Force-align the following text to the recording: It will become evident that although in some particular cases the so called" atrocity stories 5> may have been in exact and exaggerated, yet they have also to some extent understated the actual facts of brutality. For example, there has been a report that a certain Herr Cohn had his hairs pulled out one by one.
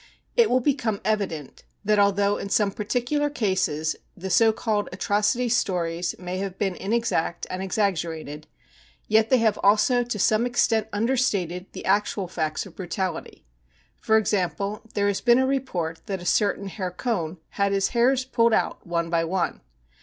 It 0.35 0.49
will 0.49 0.61
become 0.61 0.99
evident 1.05 1.61
that 1.85 1.99
although 1.99 2.37
in 2.37 2.49
some 2.49 2.71
particular 2.71 3.29
cases 3.29 3.95
the 4.17 4.31
so 4.31 4.51
called" 4.51 4.89
atrocity 4.91 5.47
stories 5.47 6.13
5> 6.17 6.25
may 6.25 6.39
have 6.39 6.57
been 6.57 6.73
in 6.73 6.91
exact 6.91 7.45
and 7.51 7.61
exaggerated, 7.61 8.47
yet 9.07 9.29
they 9.29 9.37
have 9.37 9.59
also 9.61 10.03
to 10.03 10.17
some 10.17 10.47
extent 10.47 10.87
understated 10.91 11.67
the 11.73 11.85
actual 11.85 12.27
facts 12.27 12.65
of 12.65 12.75
brutality. 12.75 13.45
For 13.99 14.17
example, 14.17 14.81
there 14.95 15.07
has 15.07 15.21
been 15.21 15.37
a 15.37 15.45
report 15.45 16.01
that 16.07 16.19
a 16.19 16.25
certain 16.25 16.67
Herr 16.69 16.89
Cohn 16.89 17.37
had 17.49 17.71
his 17.71 17.89
hairs 17.89 18.25
pulled 18.25 18.53
out 18.53 18.87
one 18.87 19.11
by 19.11 19.23
one. 19.23 19.61